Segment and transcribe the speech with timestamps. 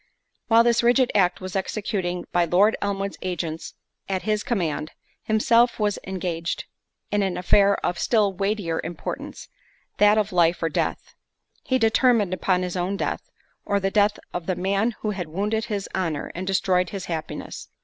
[0.47, 3.75] While this rigid act was executing by Lord Elmwood's agents
[4.09, 4.89] at his command,
[5.21, 6.65] himself was engaged
[7.11, 12.97] in an affair of still weightier importance—that of life or death:—he determined upon his own
[12.97, 13.29] death,
[13.63, 17.67] or the death of the man who had wounded his honour and destroyed his happiness.